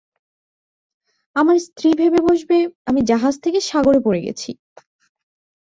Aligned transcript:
আমার 1.35 1.57
স্ত্রী 1.59 1.89
ভেবে 1.99 2.19
বসবে 2.27 2.57
আমি 2.87 3.01
জাহাজ 3.01 3.35
থেকে 3.39 3.59
সাগরে 3.69 3.99
পড়ে 4.05 4.21
গেছি। 4.21 4.49